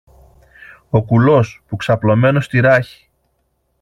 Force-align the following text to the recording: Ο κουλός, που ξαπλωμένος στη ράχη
Ο 0.89 1.03
κουλός, 1.03 1.61
που 1.67 1.75
ξαπλωμένος 1.75 2.45
στη 2.45 2.59
ράχη 2.59 3.09